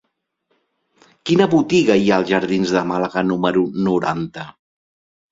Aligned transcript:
Quina 1.29 1.45
botiga 1.51 1.97
hi 1.99 2.09
ha 2.13 2.17
als 2.21 2.31
jardins 2.31 2.73
de 2.77 2.81
Màlaga 2.93 3.23
número 3.33 3.67
noranta? 3.89 4.47